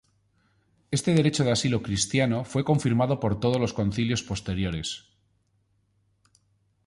Este 0.97 1.11
derecho 1.19 1.43
de 1.43 1.51
asilo 1.51 1.83
cristiano 1.83 2.43
fue 2.43 2.63
confirmado 2.65 3.19
por 3.19 3.39
todos 3.39 3.61
los 3.61 3.73
concilios 3.75 4.23
posteriores. 4.23 5.05